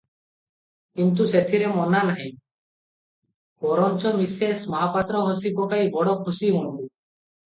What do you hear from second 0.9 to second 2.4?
କିନ୍ତୁ ସେଥିରେ ମନା ନାହିଁ,